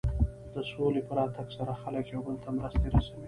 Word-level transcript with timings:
د 0.53 0.55
سولې 0.71 1.01
په 1.07 1.13
راتګ 1.17 1.47
سره 1.57 1.73
خلک 1.81 2.05
یو 2.13 2.21
بل 2.27 2.35
ته 2.43 2.49
مرستې 2.57 2.87
رسوي. 2.93 3.19